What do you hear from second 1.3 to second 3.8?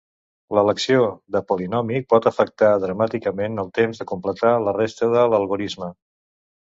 de polinòmic pot afectar dramàticament el